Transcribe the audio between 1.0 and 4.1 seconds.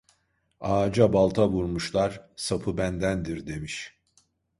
balta vurmuşlar "sapı bendendir" demiş.